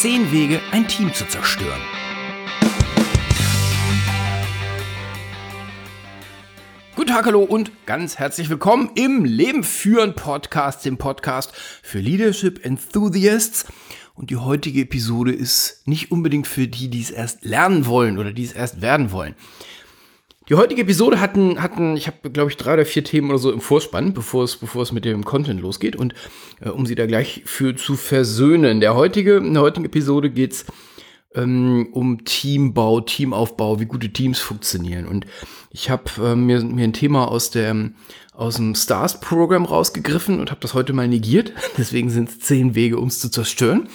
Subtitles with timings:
[0.00, 1.78] Zehn Wege, ein Team zu zerstören.
[6.96, 11.52] Guten Tag, hallo und ganz herzlich willkommen im Leben führen Podcast, dem Podcast
[11.82, 13.66] für Leadership Enthusiasts.
[14.14, 18.32] Und die heutige Episode ist nicht unbedingt für die, die es erst lernen wollen oder
[18.32, 19.34] die es erst werden wollen.
[20.50, 23.52] Die heutige Episode hatten, hatten ich habe, glaube ich, drei oder vier Themen oder so
[23.52, 25.94] im Vorspann, bevor es, bevor es mit dem Content losgeht.
[25.94, 26.12] Und
[26.60, 28.80] äh, um sie da gleich für zu versöhnen.
[28.80, 30.66] Der heutige, in der heutigen Episode geht's
[31.36, 35.06] ähm, um Teambau, Teamaufbau, wie gute Teams funktionieren.
[35.06, 35.24] Und
[35.70, 37.92] ich habe äh, mir, mir ein Thema aus, der,
[38.32, 41.52] aus dem Stars-Programm rausgegriffen und habe das heute mal negiert.
[41.78, 43.88] Deswegen sind es zehn Wege, um es zu zerstören.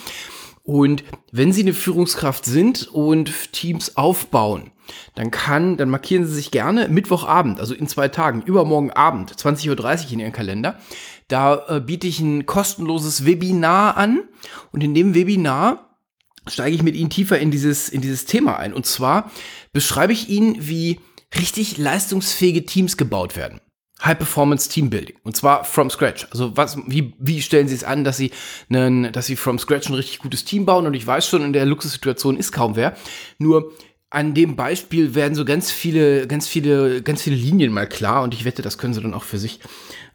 [0.65, 4.71] Und wenn Sie eine Führungskraft sind und Teams aufbauen,
[5.13, 9.69] dann kann, dann markieren Sie sich gerne Mittwochabend, also in zwei Tagen, übermorgen Abend, 20.30
[10.07, 10.79] Uhr in Ihren Kalender.
[11.27, 14.23] Da äh, biete ich ein kostenloses Webinar an
[14.71, 15.99] und in dem Webinar
[16.47, 18.73] steige ich mit Ihnen tiefer in dieses, in dieses Thema ein.
[18.73, 19.31] Und zwar
[19.71, 20.99] beschreibe ich Ihnen, wie
[21.37, 23.61] richtig leistungsfähige Teams gebaut werden.
[24.03, 26.27] High Performance Teambuilding und zwar from scratch.
[26.31, 28.31] Also was, wie, wie stellen Sie es an, dass Sie,
[28.69, 30.85] einen, dass Sie from scratch ein richtig gutes Team bauen?
[30.85, 32.95] Und ich weiß schon, in der Luxussituation ist kaum wer.
[33.37, 33.71] Nur
[34.09, 38.23] an dem Beispiel werden so ganz viele, ganz viele, ganz viele Linien mal klar.
[38.23, 39.59] Und ich wette, das können Sie dann auch für sich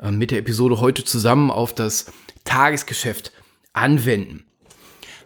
[0.00, 2.12] äh, mit der Episode heute zusammen auf das
[2.44, 3.32] Tagesgeschäft
[3.72, 4.44] anwenden.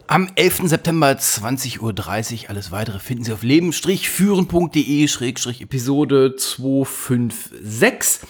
[0.07, 0.61] Am 11.
[0.65, 2.49] September 20.30 Uhr.
[2.49, 8.27] Alles weitere finden Sie auf leben-führen.de-episode 256.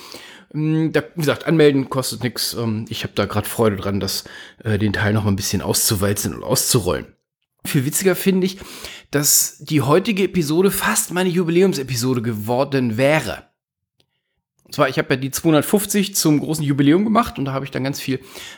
[0.54, 2.54] Mm, da, wie gesagt, anmelden kostet nichts.
[2.54, 4.24] Ähm, ich habe da gerade Freude dran, das,
[4.64, 7.08] äh, den Teil noch mal ein bisschen auszuwalzen und auszurollen.
[7.66, 8.60] Viel witziger finde ich,
[9.12, 13.50] dass die heutige Episode fast meine Jubiläumsepisode geworden wäre.
[14.76, 17.86] Zwar, ich habe ja die 250 zum großen Jubiläum gemacht und da habe ich dann
[17.86, 18.16] ganz viel,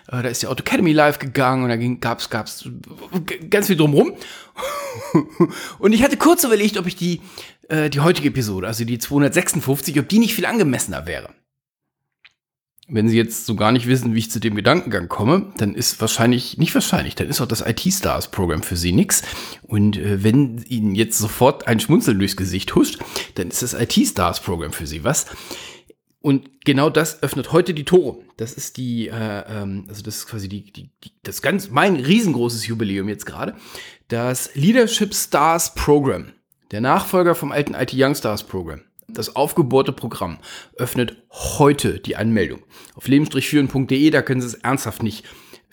[0.08, 1.76] äh, da ist die Auto Academy live gegangen und da
[2.10, 2.68] gab's, gab's
[3.52, 4.14] ganz viel drumrum.
[5.78, 7.22] und ich hatte kurz überlegt, ob ich die,
[7.70, 11.30] äh, die heutige Episode, also die 256, ob die nicht viel angemessener wäre.
[12.88, 16.02] Wenn Sie jetzt so gar nicht wissen, wie ich zu dem Gedankengang komme, dann ist
[16.02, 19.22] wahrscheinlich, nicht wahrscheinlich, dann ist auch das IT-Stars-Programm für Sie nix.
[19.62, 22.98] Und äh, wenn Ihnen jetzt sofort ein Schmunzeln durchs Gesicht huscht,
[23.36, 25.28] dann ist das IT-Stars-Programm für Sie was.
[26.28, 28.18] Und genau das öffnet heute die Tore.
[28.36, 31.96] Das ist die, äh, ähm, also das ist quasi die, die, die, das ganz, mein
[31.96, 33.56] riesengroßes Jubiläum jetzt gerade.
[34.10, 36.34] Das Leadership Stars Program,
[36.72, 38.82] der Nachfolger vom alten IT Young Stars Program.
[39.08, 40.40] Das aufgebohrte Programm
[40.76, 42.60] öffnet heute die Anmeldung.
[42.96, 45.24] Auf leben-führen.de, da können Sie es ernsthaft nicht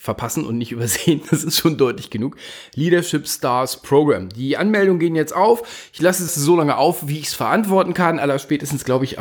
[0.04, 1.22] verpassen und nicht übersehen.
[1.31, 2.37] Das ist schon deutlich genug.
[2.75, 4.28] Leadership Stars Program.
[4.28, 5.91] Die Anmeldungen gehen jetzt auf.
[5.92, 8.19] Ich lasse es so lange auf, wie ich es verantworten kann.
[8.19, 9.16] Aller spätestens, glaube ich,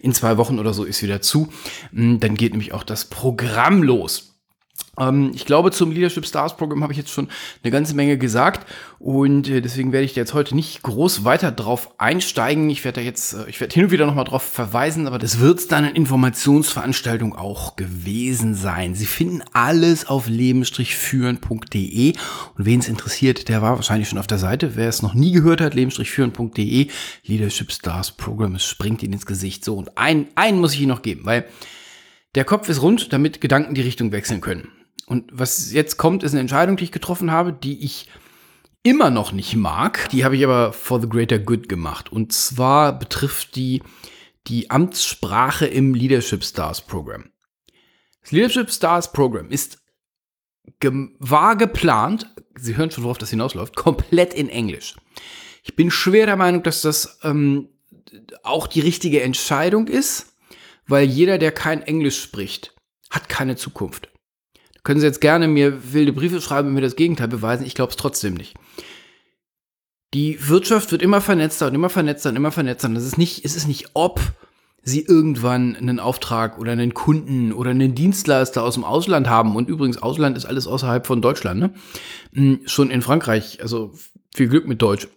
[0.00, 1.48] in zwei Wochen oder so ist wieder zu.
[1.92, 4.33] Hm, dann geht nämlich auch das Programm los.
[4.98, 7.28] Ähm, ich glaube, zum Leadership Stars Programm habe ich jetzt schon
[7.62, 8.66] eine ganze Menge gesagt
[8.98, 12.70] und äh, deswegen werde ich jetzt heute nicht groß weiter drauf einsteigen.
[12.70, 15.40] Ich werde da jetzt, äh, ich werde hin und wieder nochmal drauf verweisen, aber das
[15.40, 18.94] wird dann eine Informationsveranstaltung auch gewesen sein.
[18.94, 22.12] Sie finden alles auf leben-führen.de
[22.56, 24.76] und wen es interessiert, der war wahrscheinlich schon auf der Seite.
[24.76, 26.88] Wer es noch nie gehört hat, leben-führen.de,
[27.24, 29.64] Leadership Stars Program, es springt Ihnen ins Gesicht.
[29.64, 31.46] So, und einen, einen muss ich Ihnen noch geben, weil
[32.34, 34.68] der Kopf ist rund, damit Gedanken die Richtung wechseln können.
[35.06, 38.08] Und was jetzt kommt, ist eine Entscheidung, die ich getroffen habe, die ich
[38.82, 40.08] immer noch nicht mag.
[40.10, 42.12] Die habe ich aber for the greater good gemacht.
[42.12, 43.82] Und zwar betrifft die
[44.46, 47.30] die Amtssprache im Leadership Stars Program.
[48.20, 49.78] Das Leadership Stars Program ist
[51.18, 52.26] war geplant,
[52.56, 54.94] Sie hören schon, worauf das hinausläuft, komplett in Englisch.
[55.62, 57.68] Ich bin schwer der Meinung, dass das ähm,
[58.42, 60.36] auch die richtige Entscheidung ist,
[60.86, 62.74] weil jeder, der kein Englisch spricht,
[63.10, 64.08] hat keine Zukunft.
[64.84, 67.66] Können Sie jetzt gerne mir wilde Briefe schreiben und mir das Gegenteil beweisen.
[67.66, 68.54] Ich glaube es trotzdem nicht.
[70.12, 72.88] Die Wirtschaft wird immer vernetzter und immer vernetzter und immer vernetzter.
[72.88, 74.20] Und es ist nicht, es ist nicht ob
[74.84, 79.56] sie irgendwann einen Auftrag oder einen Kunden oder einen Dienstleister aus dem Ausland haben.
[79.56, 81.74] Und übrigens, Ausland ist alles außerhalb von Deutschland, ne?
[82.34, 83.94] Hm, schon in Frankreich, also
[84.34, 85.08] viel Glück mit Deutsch.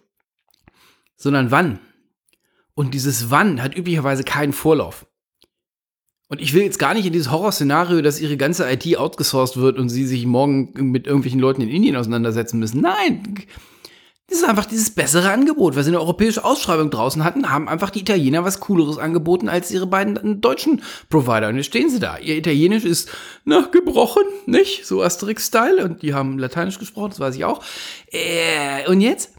[1.16, 1.80] Sondern wann?
[2.74, 5.06] Und dieses Wann hat üblicherweise keinen Vorlauf.
[6.28, 9.78] Und ich will jetzt gar nicht in dieses Horrorszenario, dass ihre ganze IT outgesourced wird
[9.78, 12.82] und sie sich morgen mit irgendwelchen Leuten in Indien auseinandersetzen müssen.
[12.82, 13.46] Nein,
[14.28, 15.74] das ist einfach dieses bessere Angebot.
[15.74, 19.70] Weil sie eine europäische Ausschreibung draußen hatten, haben einfach die Italiener was Cooleres angeboten als
[19.70, 21.48] ihre beiden deutschen Provider.
[21.48, 22.18] Und jetzt stehen sie da.
[22.18, 23.10] Ihr Italienisch ist
[23.46, 24.84] nachgebrochen, nicht?
[24.84, 25.82] So Asterix-Style.
[25.82, 27.64] Und die haben Lateinisch gesprochen, das weiß ich auch.
[28.12, 29.37] Äh, und jetzt?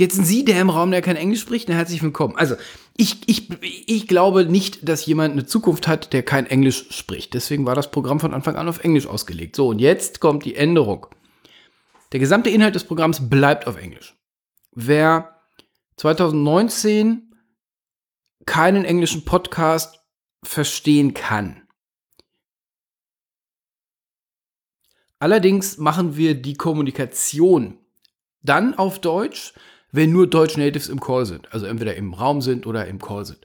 [0.00, 1.68] Jetzt sind Sie der im Raum, der kein Englisch spricht.
[1.68, 2.36] Na, herzlich willkommen.
[2.36, 2.54] Also,
[2.96, 7.34] ich, ich, ich glaube nicht, dass jemand eine Zukunft hat, der kein Englisch spricht.
[7.34, 9.56] Deswegen war das Programm von Anfang an auf Englisch ausgelegt.
[9.56, 11.08] So, und jetzt kommt die Änderung.
[12.12, 14.16] der gesamte Inhalt des Programms bleibt auf Englisch.
[14.72, 15.42] Wer
[15.96, 17.34] 2019
[18.46, 20.00] keinen englischen Podcast
[20.44, 21.62] verstehen kann.
[25.18, 27.78] Allerdings machen wir die Kommunikation
[28.42, 29.52] dann auf Deutsch,
[29.92, 31.52] wenn nur Deutsch Natives im Call sind.
[31.52, 33.38] Also entweder im Raum sind oder im Call sind.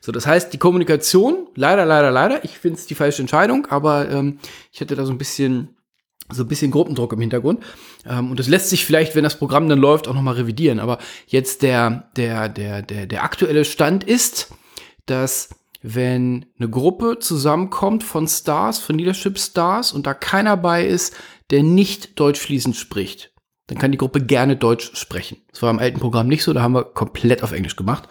[0.00, 4.08] So, das heißt, die Kommunikation, leider, leider, leider, ich finde es die falsche Entscheidung, aber
[4.10, 4.38] ähm,
[4.72, 5.74] ich hätte da so ein bisschen
[6.30, 7.64] so ein bisschen Gruppendruck im Hintergrund.
[8.06, 10.78] Ähm, und das lässt sich vielleicht, wenn das Programm dann läuft, auch nochmal revidieren.
[10.78, 14.52] Aber jetzt der, der, der, der, der aktuelle Stand ist,
[15.06, 15.48] dass
[15.80, 21.14] wenn eine Gruppe zusammenkommt von Stars, von Leadership Stars und da keiner bei ist,
[21.50, 23.32] der nicht Deutsch fließend spricht,
[23.68, 25.38] dann kann die Gruppe gerne Deutsch sprechen.
[25.52, 28.08] Das war im alten Programm nicht so, da haben wir komplett auf Englisch gemacht,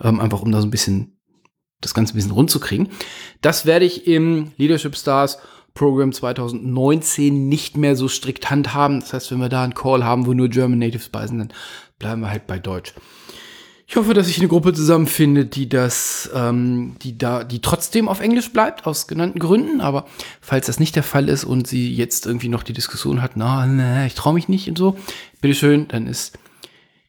[0.00, 1.18] ähm, einfach um da so ein bisschen
[1.80, 2.88] das Ganze ein bisschen rund zu kriegen.
[3.40, 5.38] Das werde ich im Leadership Stars
[5.74, 9.00] Programm 2019 nicht mehr so strikt handhaben.
[9.00, 11.52] Das heißt, wenn wir da einen Call haben, wo nur German Natives bei sind, dann
[11.98, 12.94] bleiben wir halt bei Deutsch.
[13.90, 18.20] Ich hoffe, dass ich eine Gruppe zusammenfinde, die das, ähm, die da, die trotzdem auf
[18.20, 19.80] Englisch bleibt, aus genannten Gründen.
[19.80, 20.06] Aber
[20.40, 23.66] falls das nicht der Fall ist und sie jetzt irgendwie noch die Diskussion hat, na,
[23.66, 24.96] nee, ich traue mich nicht und so,
[25.40, 26.38] bitteschön, dann ist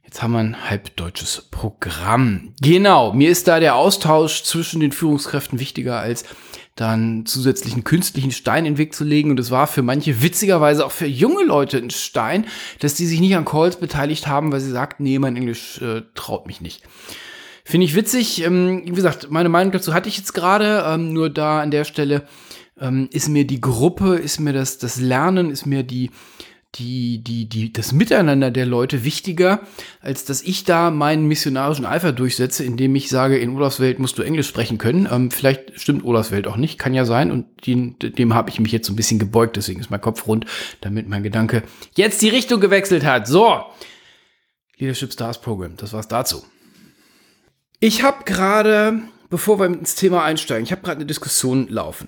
[0.03, 2.53] Jetzt haben wir ein halbdeutsches Programm.
[2.61, 6.25] Genau, mir ist da der Austausch zwischen den Führungskräften wichtiger als
[6.75, 9.31] dann zusätzlichen künstlichen Stein in den Weg zu legen.
[9.31, 12.45] Und es war für manche witzigerweise auch für junge Leute ein Stein,
[12.79, 16.03] dass die sich nicht an Calls beteiligt haben, weil sie sagten, nee, mein Englisch äh,
[16.15, 16.83] traut mich nicht.
[17.63, 18.43] Finde ich witzig.
[18.43, 20.83] Ähm, wie gesagt, meine Meinung dazu hatte ich jetzt gerade.
[20.87, 22.23] Ähm, nur da an der Stelle
[22.79, 26.09] ähm, ist mir die Gruppe, ist mir das, das Lernen, ist mir die,
[26.75, 29.61] die, die, die, das Miteinander der Leute wichtiger,
[29.99, 34.17] als dass ich da meinen missionarischen Eifer durchsetze, indem ich sage, in Olafs Welt musst
[34.17, 35.07] du Englisch sprechen können.
[35.11, 37.29] Ähm, vielleicht stimmt Olafs Welt auch nicht, kann ja sein.
[37.29, 40.27] Und den, dem habe ich mich jetzt so ein bisschen gebeugt, deswegen ist mein Kopf
[40.27, 40.45] rund,
[40.79, 41.63] damit mein Gedanke
[41.95, 43.27] jetzt die Richtung gewechselt hat.
[43.27, 43.63] So,
[44.77, 46.45] Leadership Stars Program, das war's dazu.
[47.81, 52.07] Ich habe gerade, bevor wir ins Thema einsteigen, ich habe gerade eine Diskussion laufen.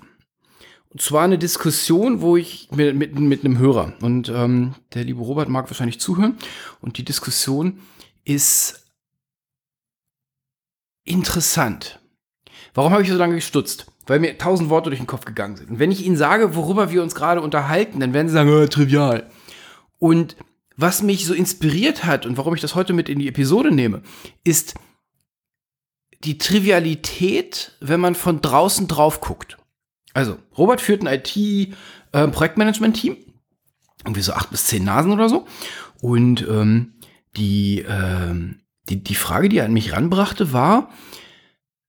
[0.96, 5.48] Zwar eine Diskussion, wo ich mit, mit, mit einem Hörer und ähm, der liebe Robert
[5.48, 6.38] mag wahrscheinlich zuhören.
[6.80, 7.80] Und die Diskussion
[8.24, 8.86] ist
[11.04, 12.00] interessant.
[12.74, 13.86] Warum habe ich so lange gestutzt?
[14.06, 15.70] Weil mir tausend Worte durch den Kopf gegangen sind.
[15.70, 18.66] Und wenn ich Ihnen sage, worüber wir uns gerade unterhalten, dann werden Sie sagen, oh,
[18.66, 19.30] trivial.
[19.98, 20.36] Und
[20.76, 24.02] was mich so inspiriert hat und warum ich das heute mit in die Episode nehme,
[24.42, 24.74] ist
[26.24, 29.56] die Trivialität, wenn man von draußen drauf guckt.
[30.14, 33.12] Also, Robert führt ein IT-Projektmanagement-Team.
[33.12, 33.24] Äh,
[34.04, 35.46] irgendwie so acht bis zehn Nasen oder so.
[36.00, 36.94] Und ähm,
[37.36, 40.90] die, ähm, die, die Frage, die er an mich ranbrachte, war,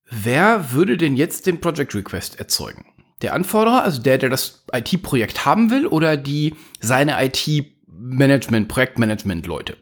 [0.09, 2.85] wer würde denn jetzt den Project Request erzeugen?
[3.21, 9.77] Der Anforderer, also der, der das IT-Projekt haben will, oder die seine IT-Management, Projektmanagement-Leute?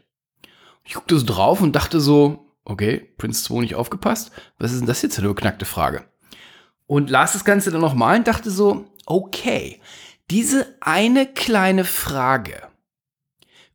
[0.84, 4.32] Ich guckte so drauf und dachte so, okay, Prince 2 nicht aufgepasst.
[4.58, 6.04] Was ist denn das jetzt für eine beknackte Frage?
[6.86, 9.80] Und las das Ganze dann nochmal und dachte so, okay,
[10.30, 12.68] diese eine kleine Frage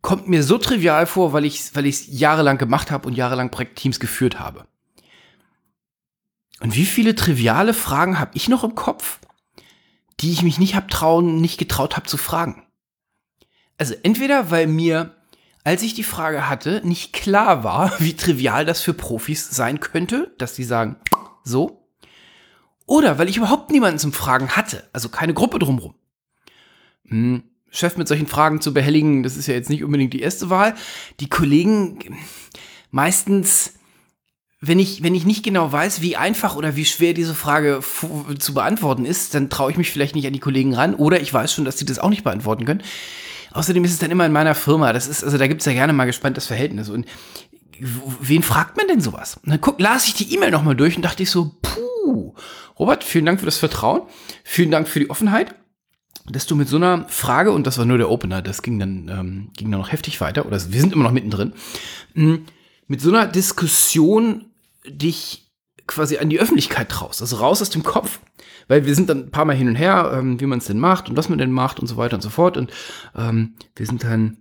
[0.01, 4.00] kommt mir so trivial vor, weil ich es weil jahrelang gemacht habe und jahrelang Projektteams
[4.00, 4.65] geführt habe.
[6.61, 9.19] Und wie viele triviale Fragen habe ich noch im Kopf,
[10.19, 12.63] die ich mich nicht hab trauen, nicht getraut habe zu fragen?
[13.77, 15.15] Also entweder weil mir,
[15.63, 20.33] als ich die Frage hatte, nicht klar war, wie trivial das für Profis sein könnte,
[20.37, 20.97] dass sie sagen,
[21.44, 21.79] so,
[22.89, 25.93] oder weil ich überhaupt niemanden zum Fragen hatte, also keine Gruppe drumrum.
[27.07, 30.49] Hm, Chef mit solchen Fragen zu behelligen, das ist ja jetzt nicht unbedingt die erste
[30.49, 30.73] Wahl.
[31.19, 31.99] Die Kollegen
[32.89, 33.73] meistens,
[34.59, 37.81] wenn ich, wenn ich nicht genau weiß, wie einfach oder wie schwer diese Frage
[38.39, 41.31] zu beantworten ist, dann traue ich mich vielleicht nicht an die Kollegen ran oder ich
[41.31, 42.81] weiß schon, dass sie das auch nicht beantworten können.
[43.51, 44.93] Außerdem ist es dann immer in meiner Firma.
[44.93, 46.89] Das ist, also da gibt es ja gerne mal gespanntes Verhältnis.
[46.89, 47.05] Und
[47.79, 49.37] wen fragt man denn sowas?
[49.43, 52.33] Und dann guck, las ich die E-Mail nochmal durch und dachte ich so, puh,
[52.80, 54.04] Robert, vielen Dank für das Vertrauen,
[54.44, 55.54] vielen Dank für die Offenheit,
[56.26, 59.09] dass du mit so einer Frage, und das war nur der Opener, das ging dann,
[59.09, 61.54] ähm, ging dann noch heftig weiter, oder wir sind immer noch mittendrin,
[62.14, 62.45] hm,
[62.88, 64.45] mit so einer Diskussion
[64.88, 65.52] dich
[65.88, 68.19] quasi an die Öffentlichkeit traust, also raus aus dem Kopf.
[68.68, 70.78] Weil wir sind dann ein paar Mal hin und her, ähm, wie man es denn
[70.78, 72.56] macht und was man denn macht und so weiter und so fort.
[72.56, 72.71] Und
[73.16, 74.38] ähm, wir sind dann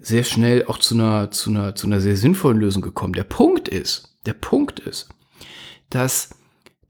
[0.00, 3.12] sehr schnell auch zu einer, zu einer, zu einer sehr sinnvollen Lösung gekommen.
[3.12, 5.10] Der Punkt ist, der Punkt ist,
[5.90, 6.30] dass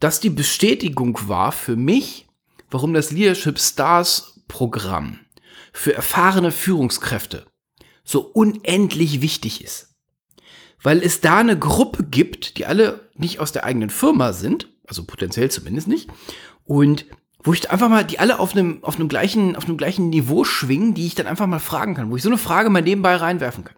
[0.00, 2.26] das die Bestätigung war für mich,
[2.70, 5.20] warum das Leadership Stars Programm
[5.72, 7.46] für erfahrene Führungskräfte
[8.04, 9.94] so unendlich wichtig ist.
[10.82, 15.04] Weil es da eine Gruppe gibt, die alle nicht aus der eigenen Firma sind, also
[15.04, 16.08] potenziell zumindest nicht,
[16.64, 17.06] und
[17.42, 20.44] wo ich einfach mal die alle auf einem, auf einem gleichen, auf einem gleichen Niveau
[20.44, 23.16] schwingen, die ich dann einfach mal fragen kann, wo ich so eine Frage mal nebenbei
[23.16, 23.76] reinwerfen kann.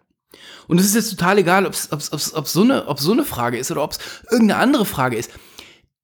[0.67, 3.71] Und es ist jetzt total egal, ob es so, eine, ob so eine Frage ist
[3.71, 3.99] oder ob es
[4.29, 5.31] irgendeine andere Frage ist.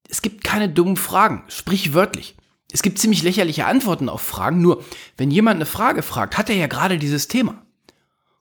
[0.08, 2.36] Es gibt keine dummen Fragen, sprichwörtlich.
[2.72, 4.84] Es gibt ziemlich lächerliche Antworten auf Fragen, nur
[5.16, 7.62] wenn jemand eine Frage fragt, hat er ja gerade dieses Thema.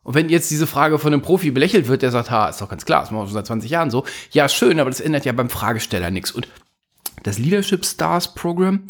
[0.03, 2.69] Und wenn jetzt diese Frage von einem Profi belächelt wird, der sagt, ha, ist doch
[2.69, 4.05] ganz klar, das machen wir schon seit 20 Jahren so.
[4.31, 6.31] Ja, schön, aber das ändert ja beim Fragesteller nichts.
[6.31, 6.47] Und
[7.23, 8.83] das Leadership Stars Program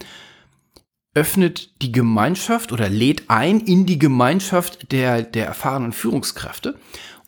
[1.14, 6.78] öffnet die Gemeinschaft oder lädt ein in die Gemeinschaft der, der erfahrenen Führungskräfte,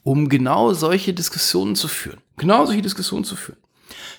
[0.02, 2.20] um genau solche Diskussionen zu führen.
[2.36, 3.58] Genau solche Diskussionen zu führen.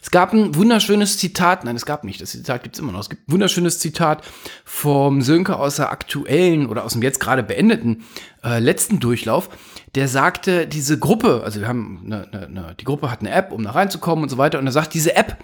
[0.01, 3.01] Es gab ein wunderschönes Zitat, nein, es gab nicht, das Zitat gibt es immer noch.
[3.01, 4.23] Es gibt ein wunderschönes Zitat
[4.63, 8.05] vom Sönke aus der aktuellen oder aus dem jetzt gerade beendeten
[8.43, 9.49] äh, letzten Durchlauf.
[9.95, 13.51] Der sagte, diese Gruppe, also wir haben eine, eine, eine, die Gruppe hat eine App,
[13.51, 14.59] um da reinzukommen und so weiter.
[14.59, 15.37] Und er sagt, diese App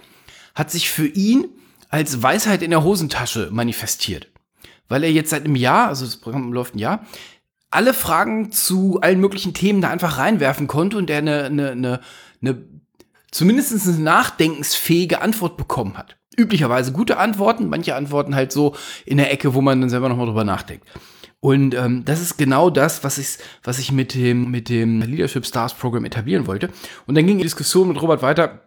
[0.54, 1.48] hat sich für ihn
[1.88, 4.28] als Weisheit in der Hosentasche manifestiert.
[4.88, 7.04] Weil er jetzt seit einem Jahr, also das Programm läuft ein Jahr,
[7.70, 12.00] alle Fragen zu allen möglichen Themen da einfach reinwerfen konnte und er eine, eine, eine,
[12.40, 12.64] eine
[13.36, 16.16] zumindest eine nachdenkensfähige Antwort bekommen hat.
[16.36, 18.74] Üblicherweise gute Antworten, manche Antworten halt so
[19.04, 20.86] in der Ecke, wo man dann selber nochmal drüber nachdenkt.
[21.40, 25.46] Und ähm, das ist genau das, was ich, was ich mit dem, mit dem Leadership
[25.46, 26.70] Stars Program etablieren wollte.
[27.06, 28.65] Und dann ging die Diskussion mit Robert weiter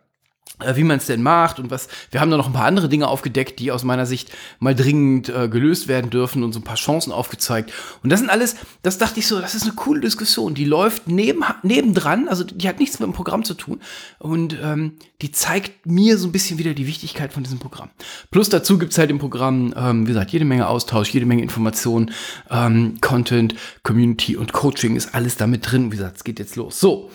[0.75, 1.87] wie man es denn macht und was.
[2.11, 5.29] Wir haben da noch ein paar andere Dinge aufgedeckt, die aus meiner Sicht mal dringend
[5.29, 7.71] äh, gelöst werden dürfen und so ein paar Chancen aufgezeigt.
[8.03, 10.53] Und das sind alles, das dachte ich so, das ist eine coole Diskussion.
[10.53, 13.81] Die läuft neben, nebendran, also die hat nichts mit dem Programm zu tun.
[14.19, 17.89] Und ähm, die zeigt mir so ein bisschen wieder die Wichtigkeit von diesem Programm.
[18.31, 22.11] Plus dazu gibt's halt im Programm, ähm, wie gesagt, jede Menge Austausch, jede Menge Informationen,
[22.49, 25.91] ähm, Content, Community und Coaching ist alles damit drin.
[25.91, 26.79] Wie gesagt, es geht jetzt los.
[26.79, 27.09] So.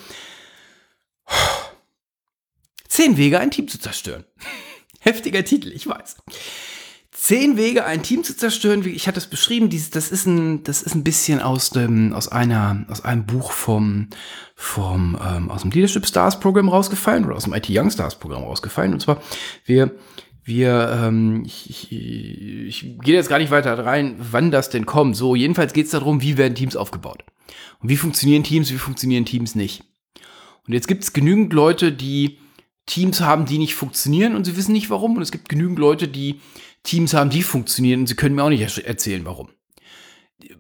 [2.94, 4.22] Zehn Wege, ein Team zu zerstören.
[5.00, 6.14] Heftiger Titel, ich weiß.
[7.10, 8.84] Zehn Wege, ein Team zu zerstören.
[8.84, 12.12] Wie ich hatte es beschrieben, dieses, das ist ein, das ist ein bisschen aus dem,
[12.12, 14.10] aus einer, aus einem Buch vom,
[14.54, 18.44] vom, ähm, aus dem Leadership Stars Programm rausgefallen oder aus dem IT Young Stars Programm
[18.44, 18.92] rausgefallen.
[18.92, 19.20] Und zwar,
[19.64, 19.90] wir,
[20.44, 25.16] wir, ähm, ich, ich, ich gehe jetzt gar nicht weiter rein, wann das denn kommt.
[25.16, 27.24] So, jedenfalls geht es darum, wie werden Teams aufgebaut.
[27.80, 29.82] Und wie funktionieren Teams, wie funktionieren Teams nicht.
[30.68, 32.38] Und jetzt gibt es genügend Leute, die
[32.86, 35.16] Teams haben, die nicht funktionieren und sie wissen nicht warum.
[35.16, 36.40] Und es gibt genügend Leute, die
[36.82, 39.48] Teams haben, die funktionieren und sie können mir auch nicht erzählen, warum.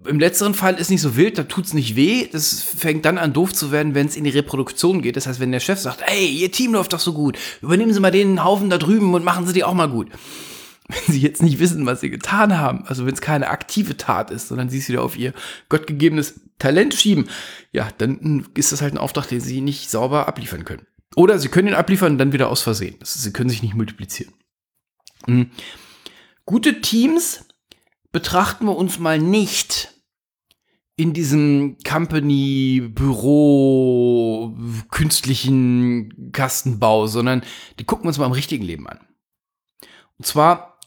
[0.06, 2.26] Im letzteren Fall ist nicht so wild, da tut es nicht weh.
[2.30, 5.16] Das fängt dann an doof zu werden, wenn es in die Reproduktion geht.
[5.16, 8.00] Das heißt, wenn der Chef sagt, hey, Ihr Team läuft doch so gut, übernehmen Sie
[8.00, 10.10] mal den Haufen da drüben und machen Sie die auch mal gut.
[10.88, 14.30] Wenn Sie jetzt nicht wissen, was Sie getan haben, also wenn es keine aktive Tat
[14.30, 15.32] ist, sondern Sie es wieder auf Ihr
[15.70, 17.30] gottgegebenes Talent schieben,
[17.72, 20.86] ja, dann ist das halt ein Auftrag, den Sie nicht sauber abliefern können.
[21.16, 22.96] Oder sie können ihn abliefern und dann wieder aus Versehen.
[23.02, 24.34] Sie können sich nicht multiplizieren.
[25.26, 25.50] Mhm.
[26.44, 27.46] Gute Teams
[28.12, 29.94] betrachten wir uns mal nicht
[30.96, 34.56] in diesem Company, Büro,
[34.90, 37.42] künstlichen Kastenbau, sondern
[37.78, 39.00] die gucken wir uns mal im richtigen Leben an.
[40.18, 40.78] Und zwar,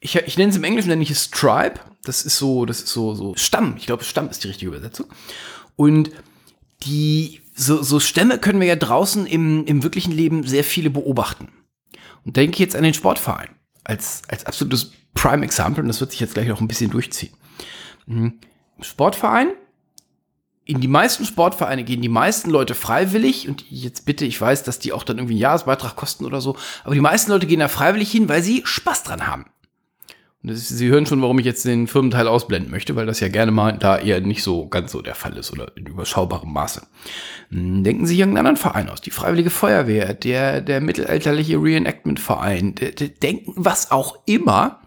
[0.00, 1.80] ich, ich nenne es im Englischen, nenne ich es Tribe.
[2.04, 3.76] Das ist so, das ist so, so Stamm.
[3.78, 5.06] Ich glaube, Stamm ist die richtige Übersetzung.
[5.76, 6.10] Und
[6.82, 11.48] die so, so Stämme können wir ja draußen im, im wirklichen Leben sehr viele beobachten.
[12.24, 13.50] Und denke jetzt an den Sportverein
[13.84, 17.32] als, als absolutes Prime Example, und das wird sich jetzt gleich noch ein bisschen durchziehen.
[18.06, 18.40] Mhm.
[18.80, 19.52] Sportverein,
[20.64, 24.78] in die meisten Sportvereine gehen die meisten Leute freiwillig und jetzt bitte, ich weiß, dass
[24.78, 27.68] die auch dann irgendwie einen Jahresbeitrag kosten oder so, aber die meisten Leute gehen da
[27.68, 29.46] freiwillig hin, weil sie Spaß dran haben.
[30.46, 33.78] Sie hören schon, warum ich jetzt den Firmenteil ausblenden möchte, weil das ja gerne mal
[33.78, 36.82] da eher nicht so ganz so der Fall ist oder in überschaubarem Maße.
[37.48, 42.74] Hm, denken Sie irgendeinen anderen Verein aus, die Freiwillige Feuerwehr, der, der mittelalterliche Reenactment-Verein,
[43.22, 44.80] denken, was auch immer.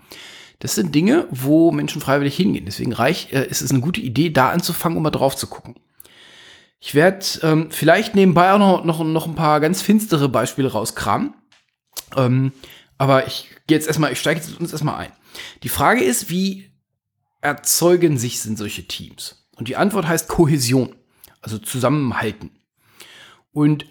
[0.59, 2.65] Das sind Dinge, wo Menschen freiwillig hingehen.
[2.65, 5.73] Deswegen reich, äh, ist es eine gute Idee, da anzufangen, um mal drauf zu gucken.
[6.79, 11.33] Ich werde ähm, vielleicht nebenbei auch noch, noch, noch ein paar ganz finstere Beispiele rauskramen.
[12.15, 12.51] Ähm,
[12.97, 15.11] aber ich gehe jetzt erstmal, ich steige jetzt uns erstmal ein.
[15.63, 16.71] Die Frage ist, wie
[17.41, 19.47] erzeugen sich sind solche Teams?
[19.55, 20.95] Und die Antwort heißt Kohäsion,
[21.41, 22.51] also Zusammenhalten.
[23.51, 23.85] Und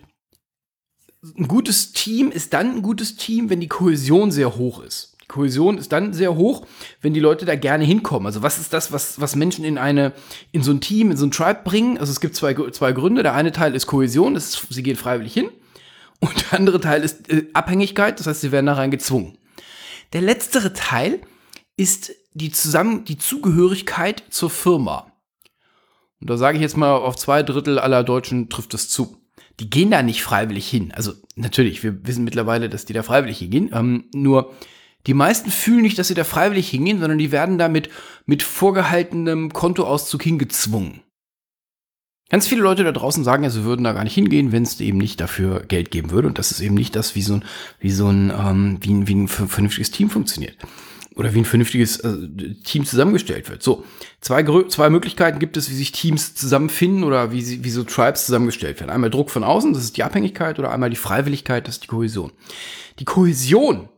[1.22, 5.16] ein gutes Team ist dann ein gutes Team, wenn die Kohäsion sehr hoch ist.
[5.22, 6.66] Die Kohäsion ist dann sehr hoch,
[7.00, 8.26] wenn die Leute da gerne hinkommen.
[8.26, 10.12] Also was ist das, was, was Menschen in eine,
[10.52, 11.98] in so ein Team, in so ein Tribe bringen?
[11.98, 13.25] Also es gibt zwei, zwei Gründe.
[13.25, 15.50] Der eine Teil ist Kohäsion, ist, sie gehen freiwillig hin.
[16.20, 19.38] Und der andere Teil ist äh, Abhängigkeit, das heißt, sie werden da rein gezwungen.
[20.12, 21.20] Der letztere Teil
[21.76, 25.12] ist die zusammen die Zugehörigkeit zur Firma.
[26.20, 29.16] Und da sage ich jetzt mal, auf zwei Drittel aller Deutschen trifft es zu.
[29.61, 30.92] Die gehen da nicht freiwillig hin.
[30.92, 33.70] Also natürlich, wir wissen mittlerweile, dass die da freiwillig hingehen.
[33.73, 34.54] Ähm, nur
[35.06, 37.90] Die meisten fühlen nicht, dass sie da freiwillig hingehen, sondern die werden da mit,
[38.26, 41.02] mit vorgehaltenem Kontoauszug hingezwungen.
[42.28, 44.80] Ganz viele Leute da draußen sagen ja, sie würden da gar nicht hingehen, wenn es
[44.80, 46.26] eben nicht dafür Geld geben würde.
[46.26, 47.45] Und das ist eben nicht das, wie so ein,
[47.78, 50.56] wie so ein, ähm, wie ein, wie ein vernünftiges Team funktioniert.
[51.14, 53.62] Oder wie ein vernünftiges äh, Team zusammengestellt wird.
[53.62, 53.85] So,
[54.21, 58.26] zwei, zwei Möglichkeiten gibt es, wie sich Teams zusammenfinden oder wie, sie, wie so Tribes
[58.26, 58.90] zusammengestellt werden.
[58.90, 61.88] Einmal Druck von außen, das ist die Abhängigkeit, oder einmal die Freiwilligkeit, das ist die
[61.88, 62.33] Kohäsion.
[62.99, 63.88] Die Kohäsion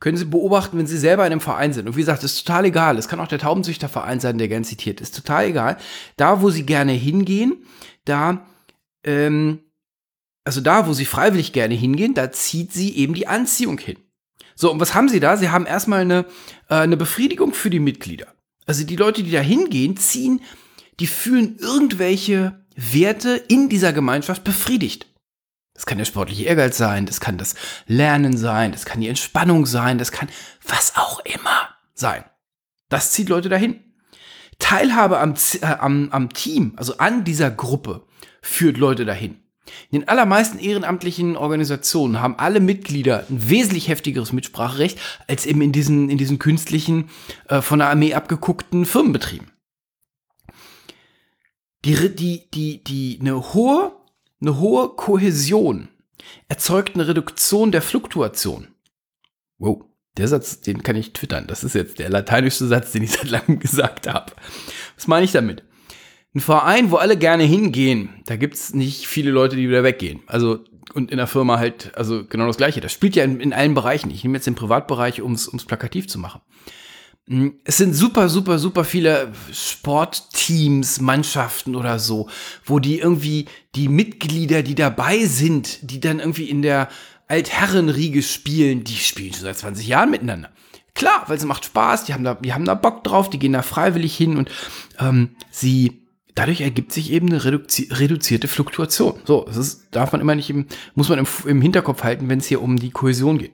[0.00, 1.86] können Sie beobachten, wenn Sie selber in einem Verein sind.
[1.86, 2.98] Und wie gesagt, ist total egal.
[2.98, 5.14] Es kann auch der Taubenzüchterverein sein, der gern zitiert ist.
[5.14, 5.76] Total egal.
[6.16, 7.64] Da, wo Sie gerne hingehen,
[8.06, 8.46] da,
[9.04, 9.60] ähm,
[10.44, 13.98] also da, wo Sie freiwillig gerne hingehen, da zieht Sie eben die Anziehung hin.
[14.54, 15.36] So, und was haben Sie da?
[15.36, 16.24] Sie haben erstmal eine,
[16.68, 18.26] äh, eine Befriedigung für die Mitglieder.
[18.66, 20.40] Also die Leute, die da hingehen, ziehen,
[20.98, 25.06] die fühlen irgendwelche Werte in dieser Gemeinschaft befriedigt.
[25.80, 27.54] Das kann der sportliche Ehrgeiz sein, das kann das
[27.86, 30.28] Lernen sein, das kann die Entspannung sein, das kann
[30.68, 32.22] was auch immer sein.
[32.90, 33.80] Das zieht Leute dahin.
[34.58, 38.04] Teilhabe am, äh, am, am Team, also an dieser Gruppe,
[38.42, 39.42] führt Leute dahin.
[39.90, 45.72] In den allermeisten ehrenamtlichen Organisationen haben alle Mitglieder ein wesentlich heftigeres Mitspracherecht als eben in
[45.72, 47.08] diesen, in diesen künstlichen,
[47.48, 49.50] äh, von der Armee abgeguckten Firmenbetrieben.
[51.86, 53.98] Die, die, die, die, eine hohe
[54.40, 55.88] eine hohe Kohäsion
[56.48, 58.68] erzeugt eine Reduktion der Fluktuation.
[59.58, 59.84] Wow,
[60.16, 61.46] der Satz, den kann ich twittern.
[61.46, 64.32] Das ist jetzt der lateinische Satz, den ich seit langem gesagt habe.
[64.96, 65.62] Was meine ich damit?
[66.34, 70.22] Ein Verein, wo alle gerne hingehen, da gibt es nicht viele Leute, die wieder weggehen.
[70.26, 72.80] Also, und in der Firma halt, also genau das Gleiche.
[72.80, 74.10] Das spielt ja in, in allen Bereichen.
[74.10, 76.40] Ich nehme jetzt den Privatbereich, um es plakativ zu machen.
[77.30, 82.28] Hm, es sind super, super, super viele Sportteams, Mannschaften oder so,
[82.64, 83.46] wo die irgendwie
[83.76, 86.88] die Mitglieder, die dabei sind, die dann irgendwie in der
[87.28, 90.50] Altherrenriege spielen, die spielen schon seit 20 Jahren miteinander.
[90.94, 93.52] Klar, weil es macht Spaß, die haben da, die haben da Bock drauf, die gehen
[93.52, 94.50] da freiwillig hin und
[94.98, 96.02] ähm, sie
[96.34, 99.20] dadurch ergibt sich eben eine reduzi reduzierte Fluktuation.
[99.24, 100.66] So, das ist, darf man immer nicht im,
[100.96, 103.52] muss man im, im Hinterkopf halten, wenn es hier um die Kohäsion geht.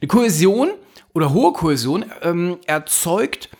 [0.00, 0.70] Eine Kohäsion
[1.14, 3.50] oder hohe Kohäsion ähm, erzeugt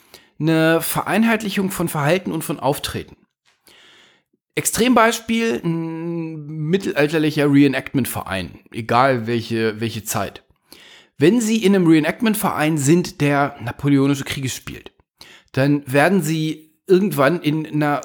[0.40, 3.16] eine Vereinheitlichung von Verhalten und von Auftreten.
[4.54, 10.44] Extrembeispiel, ein mittelalterlicher Reenactment-Verein, egal welche, welche Zeit.
[11.16, 14.92] Wenn Sie in einem Reenactment-Verein sind, der napoleonische Kriege spielt,
[15.52, 18.00] dann werden Sie irgendwann in einer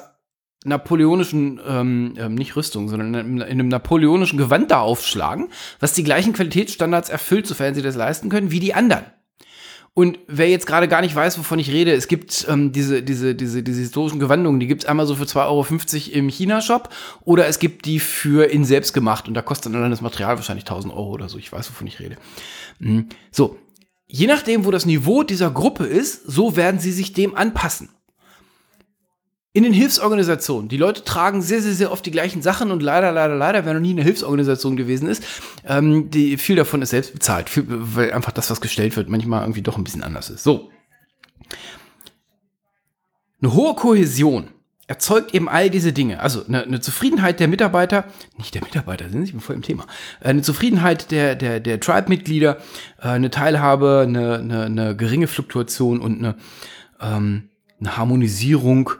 [0.64, 6.32] napoleonischen, ähm, ähm, nicht Rüstung, sondern in, einem napoleonischen Gewand da aufschlagen, was die gleichen
[6.32, 9.04] Qualitätsstandards erfüllt, sofern Sie das leisten können, wie die anderen.
[9.96, 13.36] Und wer jetzt gerade gar nicht weiß, wovon ich rede, es gibt ähm, diese, diese,
[13.36, 16.88] diese, diese historischen Gewandungen, die gibt's einmal so für 2,50 Euro im China-Shop
[17.22, 20.64] oder es gibt die für in selbst gemacht und da kostet dann das Material wahrscheinlich
[20.64, 21.38] 1000 Euro oder so.
[21.38, 22.16] Ich weiß, wovon ich rede.
[22.80, 23.08] Mhm.
[23.30, 23.56] So,
[24.08, 27.90] je nachdem, wo das Niveau dieser Gruppe ist, so werden sie sich dem anpassen
[29.54, 30.68] in den Hilfsorganisationen.
[30.68, 33.72] Die Leute tragen sehr, sehr, sehr oft die gleichen Sachen und leider, leider, leider, wer
[33.72, 35.24] noch nie in einer Hilfsorganisation gewesen ist,
[35.64, 39.42] ähm, die, viel davon ist selbst bezahlt, viel, weil einfach das, was gestellt wird, manchmal
[39.42, 40.42] irgendwie doch ein bisschen anders ist.
[40.42, 40.70] So.
[43.40, 44.48] Eine hohe Kohäsion
[44.88, 46.18] erzeugt eben all diese Dinge.
[46.18, 49.86] Also eine, eine Zufriedenheit der Mitarbeiter, nicht der Mitarbeiter, sind Sie voll im Thema.
[50.20, 52.58] Äh, eine Zufriedenheit der, der, der Tribe-Mitglieder,
[53.00, 56.34] äh, eine Teilhabe, eine, eine, eine geringe Fluktuation und eine,
[57.00, 58.90] ähm, eine Harmonisierung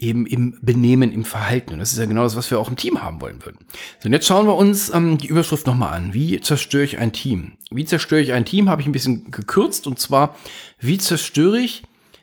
[0.00, 1.74] eben im Benehmen, im Verhalten.
[1.74, 3.58] Und das ist ja genau das, was wir auch im Team haben wollen würden.
[4.00, 6.14] So, und jetzt schauen wir uns ähm, die Überschrift nochmal an.
[6.14, 7.52] Wie zerstöre ich ein Team?
[7.70, 9.86] Wie zerstöre ich ein Team, habe ich ein bisschen gekürzt.
[9.86, 10.36] Und zwar,
[10.78, 11.82] wie zerstöre ich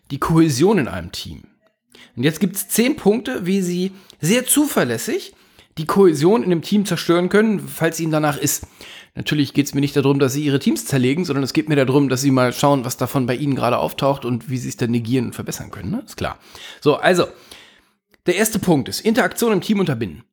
[0.09, 1.43] die Kohäsion in einem Team?
[2.15, 5.33] Und jetzt gibt es zehn Punkte, wie Sie sehr zuverlässig
[5.77, 8.65] die Kohäsion in einem Team zerstören können, falls Ihnen danach ist.
[9.13, 11.75] Natürlich geht es mir nicht darum, dass Sie Ihre Teams zerlegen, sondern es geht mir
[11.75, 14.77] darum, dass Sie mal schauen, was davon bei Ihnen gerade auftaucht und wie Sie es
[14.77, 15.91] dann negieren und verbessern können.
[15.91, 16.03] Ne?
[16.05, 16.39] Ist klar.
[16.81, 17.27] So, also,
[18.27, 20.23] der erste Punkt ist Interaktion im Team unterbinden.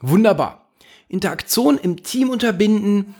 [0.00, 0.70] Wunderbar.
[1.08, 3.14] Interaktion im Team unterbinden.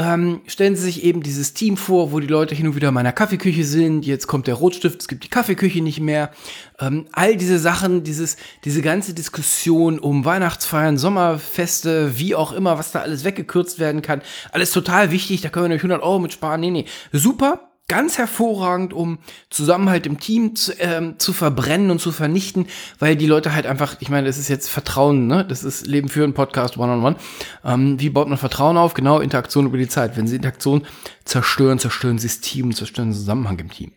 [0.00, 2.94] Ähm, stellen Sie sich eben dieses Team vor, wo die Leute hin und wieder in
[2.94, 4.06] meiner Kaffeeküche sind.
[4.06, 6.30] Jetzt kommt der Rotstift, es gibt die Kaffeeküche nicht mehr.
[6.78, 12.92] Ähm, all diese Sachen, dieses, diese ganze Diskussion um Weihnachtsfeiern, Sommerfeste, wie auch immer, was
[12.92, 14.22] da alles weggekürzt werden kann.
[14.52, 16.60] Alles total wichtig, da können wir nämlich 100 Euro mit sparen.
[16.60, 16.84] Nee, nee.
[17.12, 19.18] Super, ganz hervorragend, um
[19.50, 22.66] Zusammenhalt im Team zu, ähm, zu verbrennen und zu vernichten,
[22.98, 25.44] weil die Leute halt einfach, ich meine, das ist jetzt Vertrauen, ne?
[25.44, 27.16] Das ist Leben für einen Podcast One-on-One.
[27.16, 27.18] -on
[27.64, 27.74] -one.
[27.74, 28.94] ähm, wie baut man Vertrauen auf?
[28.94, 30.16] Genau, Interaktion über die Zeit.
[30.16, 30.86] Wenn sie Interaktion
[31.24, 33.92] zerstören, zerstören sie das Team, zerstören den Zusammenhang im Team.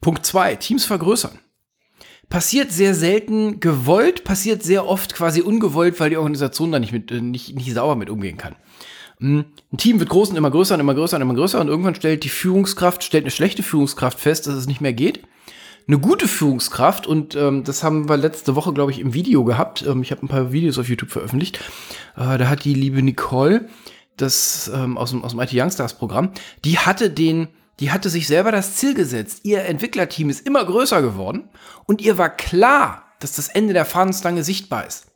[0.00, 1.38] Punkt zwei: Teams vergrößern.
[2.28, 7.10] Passiert sehr selten gewollt, passiert sehr oft quasi ungewollt, weil die Organisation da nicht mit,
[7.10, 8.54] äh, nicht, nicht sauber mit umgehen kann.
[9.20, 11.68] Hm, ein Team wird groß und immer größer und immer größer und immer größer und
[11.68, 15.22] irgendwann stellt die Führungskraft, stellt eine schlechte Führungskraft fest, dass es nicht mehr geht.
[15.86, 19.84] Eine gute Führungskraft, und ähm, das haben wir letzte Woche, glaube ich, im Video gehabt.
[19.86, 21.58] Ähm, ich habe ein paar Videos auf YouTube veröffentlicht.
[22.16, 23.68] Äh, da hat die liebe Nicole,
[24.16, 26.30] das ähm, aus dem, aus dem IT Youngstars Programm,
[26.64, 27.48] die hatte den,
[27.80, 29.40] die hatte sich selber das Ziel gesetzt.
[29.42, 31.48] Ihr Entwicklerteam ist immer größer geworden
[31.86, 35.09] und ihr war klar, dass das Ende der Fahnenstange sichtbar ist.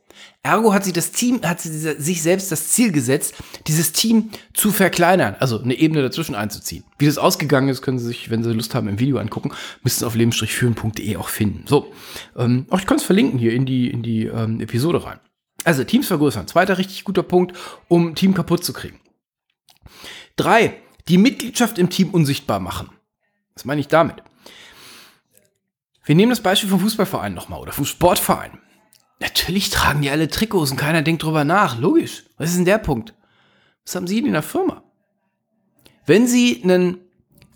[0.45, 3.35] Ergo hat sie das Team, hat sie sich selbst das Ziel gesetzt,
[3.67, 6.85] dieses Team zu verkleinern, also eine Ebene dazwischen einzuziehen.
[6.99, 9.53] Wie das ausgegangen ist, können Sie sich, wenn Sie Lust haben, im Video angucken,
[9.83, 11.67] müssen Sie auf leben-führen.de auch finden.
[11.67, 11.95] So,
[12.37, 15.19] ähm, auch ich kann es verlinken hier in die, in die ähm, Episode rein.
[15.65, 17.57] Also Teams vergrößern, zweiter richtig guter Punkt,
[17.89, 19.01] um Team kaputt zu kriegen.
[20.37, 20.77] Drei,
[21.09, 22.91] die Mitgliedschaft im Team unsichtbar machen.
[23.55, 24.17] Was meine ich damit?
[26.05, 28.59] Wir nehmen das Beispiel vom Fußballverein nochmal oder vom Sportverein.
[29.25, 31.79] Natürlich tragen die alle Trikots und keiner denkt drüber nach.
[31.79, 32.25] Logisch.
[32.37, 33.15] Was ist denn der Punkt?
[33.87, 34.83] Was haben Sie denn in der Firma?
[36.05, 36.99] Wenn Sie einen,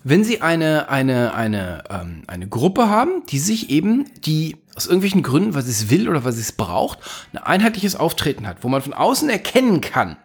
[0.03, 5.21] wenn Sie eine, eine, eine, ähm, eine Gruppe haben, die sich eben, die aus irgendwelchen
[5.21, 6.97] Gründen, sie es will oder sie es braucht,
[7.33, 10.17] ein einheitliches Auftreten hat, wo man von außen erkennen kann,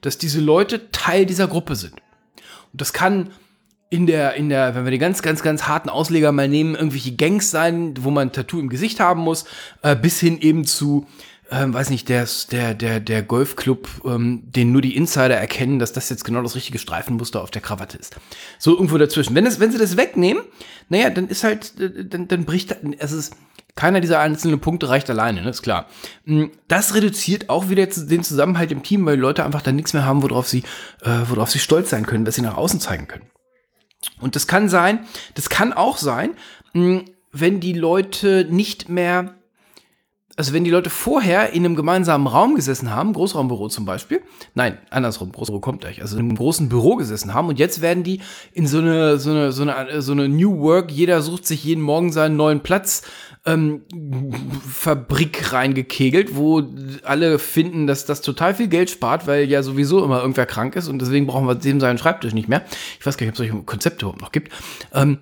[0.00, 1.94] dass diese Leute Teil dieser Gruppe sind.
[2.72, 3.30] Und das kann
[3.90, 7.14] in der, in der, wenn wir die ganz, ganz, ganz harten Ausleger mal nehmen, irgendwelche
[7.16, 9.44] Gangs sein, wo man ein Tattoo im Gesicht haben muss,
[9.82, 11.08] äh, bis hin eben zu,
[11.50, 15.92] ähm, weiß nicht, der, der, der, der Golfclub, ähm, den nur die Insider erkennen, dass
[15.92, 18.16] das jetzt genau das richtige Streifenmuster auf der Krawatte ist.
[18.60, 19.34] So irgendwo dazwischen.
[19.34, 20.44] Wenn, es, wenn sie das wegnehmen,
[20.88, 23.34] naja, dann ist halt, äh, dann, dann bricht, es ist,
[23.74, 25.50] keiner dieser einzelnen Punkte reicht alleine, ne?
[25.50, 25.86] ist klar.
[26.26, 30.04] Mm, das reduziert auch wieder den Zusammenhalt im Team, weil Leute einfach dann nichts mehr
[30.04, 30.62] haben, worauf sie,
[31.02, 33.24] äh, worauf sie stolz sein können, was sie nach außen zeigen können.
[34.20, 36.30] Und das kann sein, das kann auch sein,
[36.72, 39.34] hm, wenn die Leute nicht mehr,
[40.36, 44.22] also wenn die Leute vorher in einem gemeinsamen Raum gesessen haben, Großraumbüro zum Beispiel,
[44.54, 48.04] nein, andersrum, Großraumbüro kommt gleich, also in einem großen Büro gesessen haben und jetzt werden
[48.04, 48.20] die
[48.52, 51.82] in so eine, so eine, so eine, so eine New Work, jeder sucht sich jeden
[51.82, 53.02] Morgen seinen neuen Platz,
[53.46, 53.82] ähm,
[54.68, 56.62] Fabrik reingekegelt, wo
[57.04, 60.88] alle finden, dass das total viel Geld spart, weil ja sowieso immer irgendwer krank ist
[60.88, 62.62] und deswegen brauchen wir dem seinen Schreibtisch nicht mehr.
[62.98, 64.52] Ich weiß gar nicht, ob es solche Konzepte überhaupt noch gibt.
[64.92, 65.18] Ähm,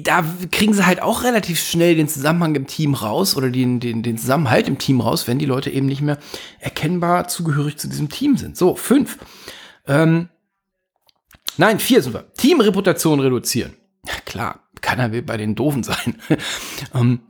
[0.00, 4.02] da kriegen sie halt auch relativ schnell den Zusammenhang im Team raus oder den, den,
[4.02, 6.18] den Zusammenhalt im Team raus, wenn die Leute eben nicht mehr
[6.60, 8.56] erkennbar zugehörig zu diesem Team sind.
[8.56, 9.18] So, fünf.
[9.86, 10.28] Ähm,
[11.56, 12.32] nein, vier sind wir.
[12.34, 13.74] Teamreputation reduzieren.
[14.06, 16.22] Ja, klar, keiner will bei den Doofen sein.
[16.94, 17.20] ähm,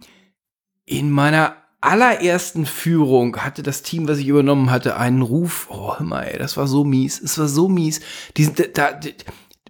[0.84, 5.68] in meiner allerersten Führung hatte das Team, was ich übernommen hatte, einen Ruf.
[5.70, 7.20] Oh, hör mal, ey, das war so mies.
[7.20, 8.00] Es war so mies.
[8.36, 9.14] Die, da, die,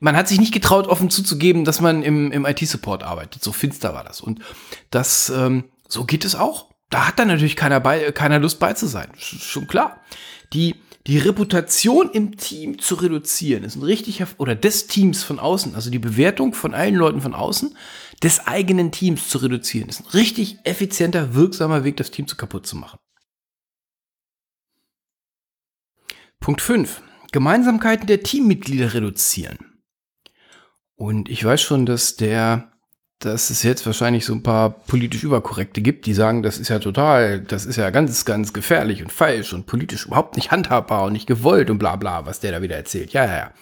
[0.05, 3.43] man hat sich nicht getraut, offen zuzugeben, dass man im, im IT-Support arbeitet.
[3.43, 4.21] So finster war das.
[4.21, 4.41] Und
[4.91, 6.69] das, ähm, so geht es auch.
[6.91, 9.09] Da hat dann natürlich keiner, bei, keiner Lust bei zu sein.
[9.17, 10.03] Schon klar.
[10.53, 10.75] Die,
[11.07, 15.89] die Reputation im Team zu reduzieren, ist ein richtiger, oder des Teams von außen, also
[15.89, 17.75] die Bewertung von allen Leuten von außen,
[18.23, 22.67] des eigenen Teams zu reduzieren, ist ein richtig effizienter, wirksamer Weg, das Team zu kaputt
[22.67, 22.99] zu machen.
[26.41, 27.01] Punkt 5.
[27.33, 29.74] Gemeinsamkeiten der Teammitglieder reduzieren.
[30.97, 32.71] Und ich weiß schon, dass der
[33.25, 36.79] dass es jetzt wahrscheinlich so ein paar politisch Überkorrekte gibt, die sagen, das ist ja
[36.79, 41.13] total, das ist ja ganz, ganz gefährlich und falsch und politisch überhaupt nicht handhabbar und
[41.13, 43.13] nicht gewollt und bla bla, was der da wieder erzählt.
[43.13, 43.53] Ja, ja, ja.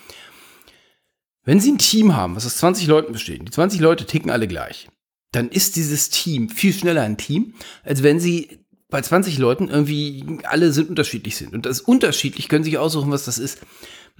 [1.45, 4.49] Wenn Sie ein Team haben, was aus 20 Leuten besteht, die 20 Leute ticken alle
[4.49, 4.89] gleich,
[5.33, 8.62] dann ist dieses Team viel schneller ein Team, als wenn Sie
[8.93, 11.55] bei 20 Leuten irgendwie alle sind unterschiedlich sind.
[11.55, 13.61] Und das unterschiedlich können sich aussuchen, was das ist.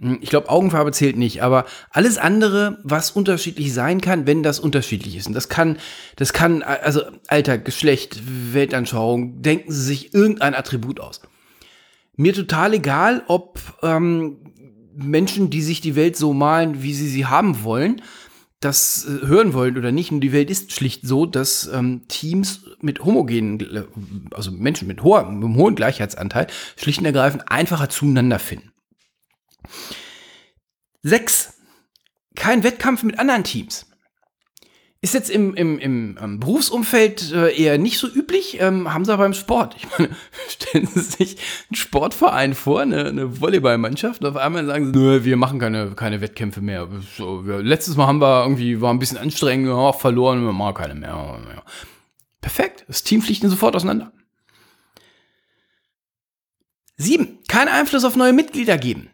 [0.01, 4.59] Hm, ich glaube, Augenfarbe zählt nicht, aber alles andere, was unterschiedlich sein kann, wenn das
[4.59, 5.27] unterschiedlich ist.
[5.29, 5.79] Und das kann,
[6.17, 11.21] das kann, also Alter, Geschlecht, Weltanschauung, denken Sie sich irgendein Attribut aus.
[12.17, 14.39] Mir total egal, ob ähm,
[14.95, 18.03] Menschen, die sich die Welt so malen, wie sie sie haben wollen,
[18.65, 20.11] das äh, hören wollen oder nicht.
[20.11, 23.85] Und die Welt ist schlicht so, dass ähm, Teams mit homogenen, äh,
[24.33, 26.47] also Menschen mit, hoher, mit einem hohen Gleichheitsanteil,
[26.77, 28.73] schlicht und ergreifend einfacher zueinander finden.
[31.03, 31.55] Sechs,
[32.35, 33.87] kein Wettkampf mit anderen Teams.
[35.05, 39.13] Ist jetzt im, im, im, im Berufsumfeld äh, eher nicht so üblich, ähm, haben sie
[39.13, 39.75] aber im Sport.
[39.77, 40.15] Ich meine,
[40.49, 41.37] stellen Sie sich
[41.69, 45.91] einen Sportverein vor, eine, eine Volleyballmannschaft, und auf einmal sagen sie, nö, wir machen keine,
[45.97, 46.89] keine Wettkämpfe mehr.
[47.19, 50.75] So, wir, letztes Mal haben wir irgendwie, war ein bisschen anstrengend, auch verloren, wir machen
[50.75, 51.65] keine mehr.
[52.41, 54.13] Perfekt, das Team fliegt sofort auseinander.
[56.97, 59.11] Sieben, keinen Einfluss auf neue Mitglieder geben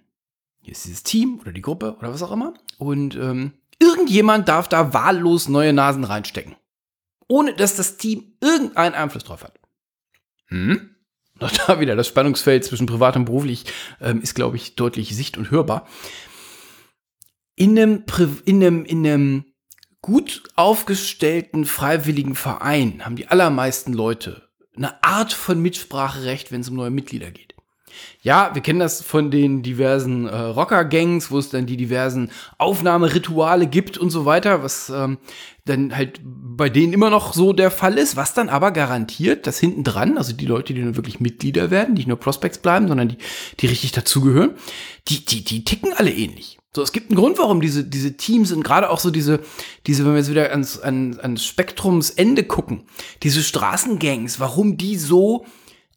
[0.69, 2.53] hier ist dieses Team oder die Gruppe oder was auch immer.
[2.77, 6.57] Und ähm, irgendjemand darf da wahllos neue Nasen reinstecken.
[7.29, 9.59] Ohne dass das Team irgendeinen Einfluss drauf hat.
[10.47, 10.95] Hm?
[11.41, 13.65] Noch da wieder das Spannungsfeld zwischen privat und beruflich
[14.01, 15.87] ähm, ist, glaube ich, deutlich sicht- und hörbar.
[17.55, 18.05] In einem,
[18.45, 19.45] in einem, in einem
[20.01, 26.77] gut aufgestellten freiwilligen Verein haben die allermeisten Leute eine Art von Mitspracherecht, wenn es um
[26.77, 27.55] neue Mitglieder geht.
[28.23, 33.67] Ja, wir kennen das von den diversen äh, Rocker-Gangs, wo es dann die diversen Aufnahmerituale
[33.67, 35.19] gibt und so weiter, was ähm,
[35.65, 39.59] dann halt bei denen immer noch so der Fall ist, was dann aber garantiert, dass
[39.59, 43.09] hinten dran, also die Leute, die dann wirklich Mitglieder werden, nicht nur Prospects bleiben, sondern
[43.09, 43.19] die,
[43.61, 44.53] die richtig dazugehören,
[45.09, 46.59] die, die, die ticken alle ähnlich.
[46.75, 49.41] So, es gibt einen Grund, warum diese, diese Teams und gerade auch so diese,
[49.87, 52.85] diese, wenn wir jetzt wieder ans, an, ans Spektrumsende gucken,
[53.23, 55.47] diese Straßengangs, warum die so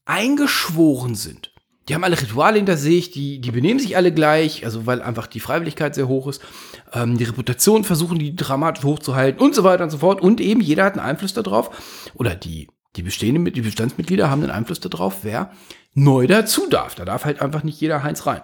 [0.05, 1.50] eingeschworen sind
[1.87, 5.27] die haben alle Rituale hinter sich, die, die benehmen sich alle gleich, also weil einfach
[5.27, 6.41] die Freiwilligkeit sehr hoch ist.
[6.93, 10.21] Ähm, die Reputation versuchen die dramatisch hochzuhalten und so weiter und so fort.
[10.21, 12.11] Und eben jeder hat einen Einfluss darauf.
[12.13, 15.51] Oder die, die bestehenden, die Bestandsmitglieder haben einen Einfluss darauf, wer
[15.93, 16.93] neu dazu darf.
[16.93, 18.41] Da darf halt einfach nicht jeder Heinz rein.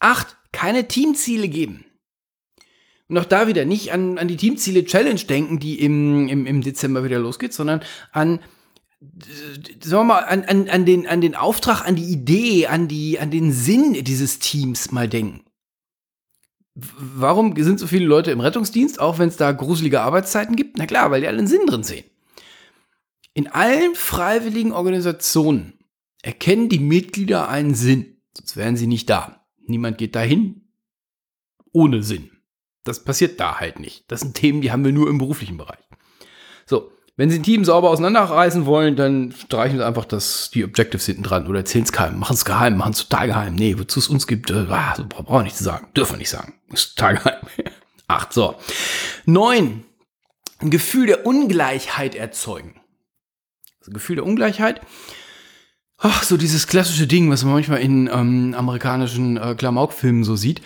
[0.00, 1.84] Acht, keine Teamziele geben.
[3.08, 6.60] Und auch da wieder nicht an, an die Teamziele Challenge denken, die im, im, im
[6.60, 7.80] Dezember wieder losgeht, sondern
[8.12, 8.40] an
[9.00, 13.18] sagen wir mal, an, an, an, den, an den Auftrag, an die Idee, an, die,
[13.18, 15.44] an den Sinn dieses Teams mal denken.
[16.74, 20.78] Warum sind so viele Leute im Rettungsdienst, auch wenn es da gruselige Arbeitszeiten gibt?
[20.78, 22.04] Na klar, weil die alle einen Sinn drin sehen.
[23.34, 25.78] In allen freiwilligen Organisationen
[26.22, 29.44] erkennen die Mitglieder einen Sinn, sonst wären sie nicht da.
[29.66, 30.68] Niemand geht dahin
[31.72, 32.30] ohne Sinn.
[32.84, 34.10] Das passiert da halt nicht.
[34.10, 35.84] Das sind Themen, die haben wir nur im beruflichen Bereich.
[37.18, 41.24] Wenn Sie ein Team sauber auseinanderreißen wollen, dann streichen Sie einfach das, die Objectives hinten
[41.24, 43.56] dran oder erzählen es keinem, machen es geheim, machen es total geheim.
[43.56, 46.18] Nee, wozu es uns gibt, äh, ah, so brauchen wir nicht zu sagen, dürfen wir
[46.18, 46.54] nicht sagen.
[46.72, 47.40] Ist total geheim.
[48.06, 48.54] Acht, so.
[49.26, 49.82] Neun,
[50.60, 52.80] ein Gefühl der Ungleichheit erzeugen.
[53.80, 54.80] Das Gefühl der Ungleichheit.
[55.98, 60.62] Ach, so dieses klassische Ding, was man manchmal in ähm, amerikanischen äh, Klamaukfilmen so sieht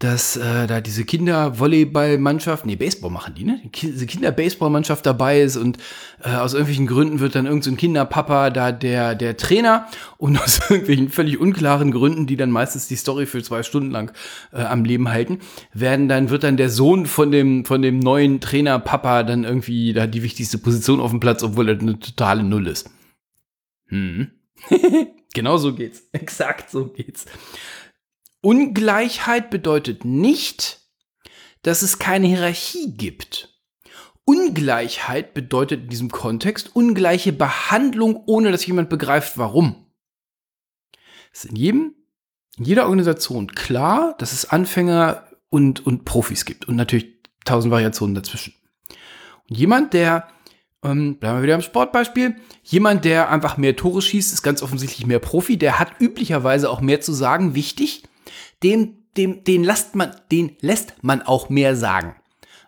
[0.00, 3.60] dass äh, da diese Kindervolleyballmannschaft, nee, Baseball machen die, ne?
[3.82, 5.76] Diese Kinderbaseballmannschaft dabei ist und
[6.24, 9.86] äh, aus irgendwelchen Gründen wird dann irgendein so Kinderpapa da der, der Trainer
[10.16, 14.10] und aus irgendwelchen völlig unklaren Gründen, die dann meistens die Story für zwei Stunden lang
[14.54, 15.40] äh, am Leben halten,
[15.74, 19.92] werden dann, wird dann der Sohn von dem, von dem neuen Trainer Papa dann irgendwie
[19.92, 22.88] da die wichtigste Position auf dem Platz, obwohl er eine totale Null ist.
[23.88, 24.30] Hm.
[25.34, 26.08] genau so geht's.
[26.12, 27.26] Exakt so geht's.
[28.40, 30.80] Ungleichheit bedeutet nicht,
[31.62, 33.60] dass es keine Hierarchie gibt.
[34.24, 39.86] Ungleichheit bedeutet in diesem Kontext ungleiche Behandlung, ohne dass jemand begreift, warum.
[41.32, 41.94] Es ist in jedem,
[42.56, 47.08] in jeder Organisation klar, dass es Anfänger und, und Profis gibt und natürlich
[47.44, 48.54] tausend Variationen dazwischen.
[49.48, 50.28] Und jemand, der,
[50.82, 55.06] ähm, bleiben wir wieder im Sportbeispiel, jemand, der einfach mehr Tore schießt, ist ganz offensichtlich
[55.06, 58.04] mehr Profi, der hat üblicherweise auch mehr zu sagen, wichtig,
[58.62, 62.16] dem, dem, den lässt man, den lässt man auch mehr sagen.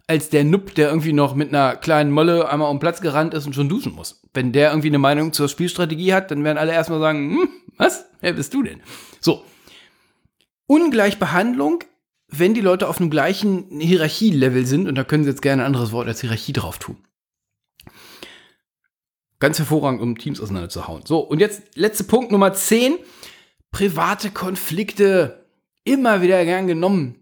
[0.07, 3.47] Als der Nupp, der irgendwie noch mit einer kleinen Molle einmal um Platz gerannt ist
[3.47, 4.21] und schon duschen muss.
[4.35, 8.07] Wenn der irgendwie eine Meinung zur Spielstrategie hat, dann werden alle erstmal sagen, hm, was?
[8.21, 8.83] Wer bist du denn?
[9.21, 9.45] So.
[10.67, 11.85] Ungleichbehandlung,
[12.29, 15.67] wenn die Leute auf einem gleichen Hierarchielevel sind, und da können sie jetzt gerne ein
[15.67, 16.97] anderes Wort als Hierarchie drauf tun.
[19.39, 21.05] Ganz hervorragend, um Teams auseinanderzuhauen.
[21.05, 22.97] So, und jetzt letzter Punkt Nummer 10.
[23.73, 25.42] Private Konflikte
[25.85, 27.17] immer wieder gern genommen.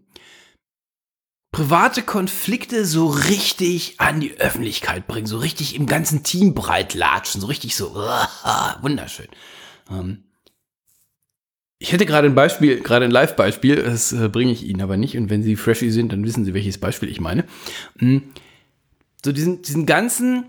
[1.51, 7.41] Private Konflikte so richtig an die Öffentlichkeit bringen, so richtig im ganzen Team breit latschen,
[7.41, 8.25] so richtig so, uh,
[8.81, 9.27] wunderschön.
[9.89, 10.23] Ähm,
[11.77, 15.17] ich hätte gerade ein Beispiel, gerade ein Live-Beispiel, das äh, bringe ich Ihnen aber nicht.
[15.17, 17.43] Und wenn Sie freshy sind, dann wissen Sie, welches Beispiel ich meine.
[17.99, 18.23] Mhm.
[19.25, 20.45] So diesen, diesen ganzen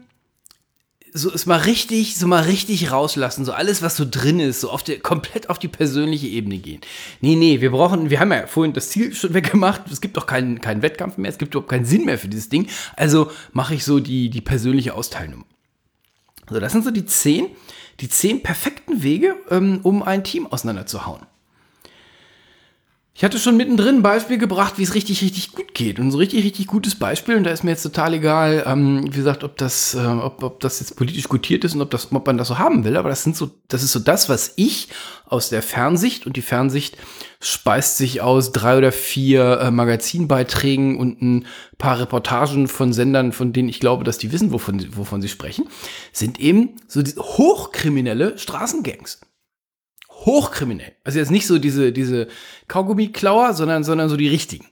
[1.15, 4.71] so es mal richtig, so mal richtig rauslassen, so alles, was so drin ist, so
[4.71, 6.81] auf die, komplett auf die persönliche Ebene gehen.
[7.21, 10.27] Nee, nee, wir brauchen, wir haben ja vorhin das Ziel schon weggemacht, es gibt doch
[10.27, 13.75] keinen, keinen Wettkampf mehr, es gibt überhaupt keinen Sinn mehr für dieses Ding, also mache
[13.75, 15.45] ich so die, die persönliche Austeilnummer.
[16.49, 17.49] So, das sind so die zehn,
[18.01, 21.27] die zehn perfekten Wege, ähm, um ein Team auseinanderzuhauen.
[23.23, 26.01] Ich hatte schon mittendrin ein Beispiel gebracht, wie es richtig, richtig gut geht.
[26.01, 27.37] Und so richtig, richtig gutes Beispiel.
[27.37, 30.59] Und da ist mir jetzt total egal, ähm, wie gesagt, ob das, äh, ob, ob
[30.59, 32.97] das jetzt politisch gutiert ist und ob, das, ob man das so haben will.
[32.97, 34.89] Aber das sind so, das ist so das, was ich
[35.25, 36.97] aus der Fernsicht und die Fernsicht
[37.39, 41.47] speist sich aus drei oder vier äh, Magazinbeiträgen und ein
[41.79, 45.69] paar Reportagen von Sendern, von denen ich glaube, dass die wissen, wovon, wovon sie sprechen,
[46.13, 49.21] sind eben so hochkriminelle Straßengangs
[50.25, 50.93] hochkriminell.
[51.05, 52.29] Also jetzt nicht so diese, diese
[52.69, 54.67] Kaugummi-Klauer, sondern, sondern so die richtigen.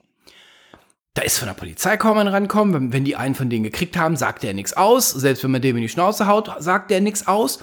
[1.13, 2.73] Da ist von der Polizei kaum ein rankommen.
[2.73, 5.09] Wenn, wenn die einen von denen gekriegt haben, sagt der nichts aus.
[5.09, 7.59] Selbst wenn man dem in die Schnauze haut, sagt der nichts aus.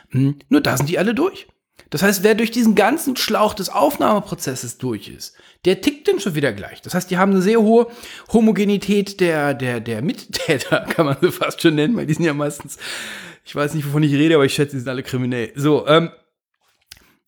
[0.10, 1.48] Hm, nur da sind die alle durch.
[1.90, 6.36] Das heißt, wer durch diesen ganzen Schlauch des Aufnahmeprozesses durch ist, der tickt dann schon
[6.36, 6.82] wieder gleich.
[6.82, 7.88] Das heißt, die haben eine sehr hohe
[8.32, 12.34] Homogenität der, der, der Mittäter, kann man sie fast schon nennen, weil die sind ja
[12.34, 12.78] meistens,
[13.44, 15.52] ich weiß nicht, wovon ich rede, aber ich schätze, die sind alle kriminell.
[15.56, 16.10] So, ähm,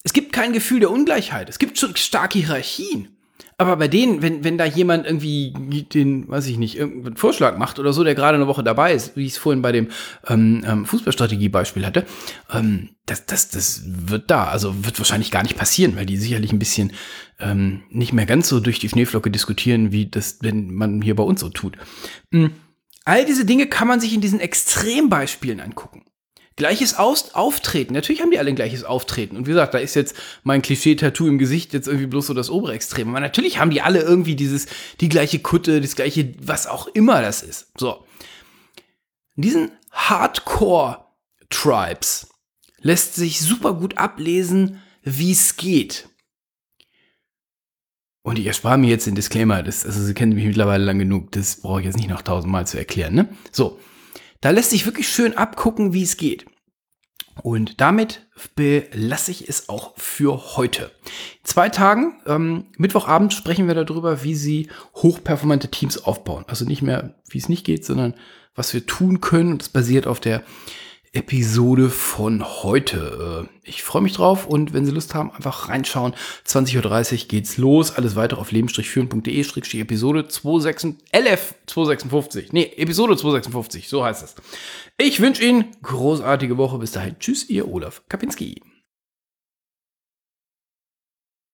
[0.03, 1.49] es gibt kein Gefühl der Ungleichheit.
[1.49, 3.17] Es gibt schon starke Hierarchien.
[3.57, 5.53] Aber bei denen, wenn, wenn da jemand irgendwie
[5.93, 9.15] den, weiß ich nicht, irgendeinen Vorschlag macht oder so, der gerade eine Woche dabei ist,
[9.15, 9.89] wie ich es vorhin bei dem
[10.27, 12.05] ähm, ähm, Fußballstrategie-Beispiel hatte,
[12.51, 16.51] ähm, das, das, das wird da, also wird wahrscheinlich gar nicht passieren, weil die sicherlich
[16.51, 16.93] ein bisschen
[17.39, 21.23] ähm, nicht mehr ganz so durch die Schneeflocke diskutieren, wie das, wenn man hier bei
[21.23, 21.77] uns so tut.
[22.31, 22.51] Mhm.
[23.05, 26.05] All diese Dinge kann man sich in diesen Extrembeispielen angucken.
[26.55, 27.93] Gleiches Aus Auftreten.
[27.93, 29.35] Natürlich haben die alle ein gleiches Auftreten.
[29.35, 32.51] Und wie gesagt, da ist jetzt mein Klischee-Tattoo im Gesicht jetzt irgendwie bloß so das
[32.51, 33.09] obere Extrem.
[33.09, 34.67] Aber natürlich haben die alle irgendwie dieses,
[35.01, 37.71] die gleiche Kutte, das gleiche, was auch immer das ist.
[37.77, 38.05] So.
[39.35, 42.27] In diesen Hardcore-Tribes
[42.81, 46.07] lässt sich super gut ablesen, wie es geht.
[48.23, 51.31] Und ich erspare mir jetzt den Disclaimer, das, also Sie kennen mich mittlerweile lang genug,
[51.33, 53.29] das brauche ich jetzt nicht noch tausendmal zu erklären, ne?
[53.51, 53.79] So.
[54.39, 56.45] Da lässt sich wirklich schön abgucken, wie es geht.
[57.41, 60.91] Und damit belasse ich es auch für heute.
[61.43, 66.45] Zwei Tagen, ähm, Mittwochabend, sprechen wir darüber, wie Sie hochperformante Teams aufbauen.
[66.47, 68.15] Also nicht mehr, wie es nicht geht, sondern
[68.53, 69.57] was wir tun können.
[69.57, 70.43] Das basiert auf der
[71.13, 73.47] Episode von heute.
[73.47, 76.15] Äh, ich freue mich drauf und wenn Sie Lust haben, einfach reinschauen.
[76.47, 77.95] 20.30 Uhr geht's los.
[77.95, 82.51] Alles weitere auf leben-führen.de Episode 26, LF 256.
[82.51, 84.35] Nee, Episode 256, so heißt es.
[84.97, 86.79] Ich wünsche Ihnen großartige Woche.
[86.79, 87.17] Bis dahin.
[87.19, 88.61] Tschüss, Ihr Olaf Kapinski.